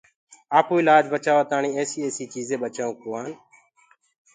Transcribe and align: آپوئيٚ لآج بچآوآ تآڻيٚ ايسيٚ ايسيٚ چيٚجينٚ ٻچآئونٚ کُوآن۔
آپوئيٚ 0.59 0.85
لآج 0.87 1.03
بچآوآ 1.13 1.43
تآڻيٚ 1.51 1.75
ايسيٚ 1.77 2.05
ايسيٚ 2.05 2.31
چيٚجينٚ 2.33 2.61
ٻچآئونٚ 2.63 2.99
کُوآن۔ 3.01 3.27